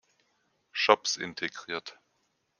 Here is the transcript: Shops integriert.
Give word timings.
Shops 0.71 1.15
integriert. 1.17 1.99